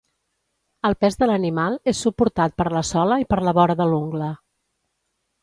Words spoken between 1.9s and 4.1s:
és suportat per la sola i per la vora de